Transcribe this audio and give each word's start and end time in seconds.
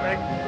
Perfect. 0.00 0.47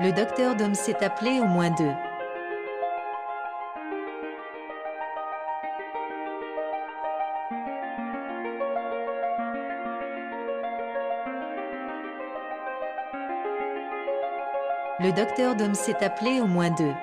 le 0.00 0.12
docteur 0.12 0.56
Dom 0.56 0.74
s'est 0.74 1.04
appelé 1.04 1.40
au 1.40 1.44
moins 1.44 1.68
deux. 1.70 1.92
Le 15.00 15.12
docteur 15.12 15.54
Dom 15.54 15.74
s'est 15.74 16.02
appelé 16.02 16.40
au 16.40 16.46
moins 16.46 16.70
deux. 16.70 16.94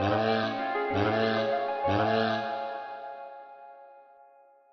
Ah, 0.00 0.48
ah. 0.94 1.39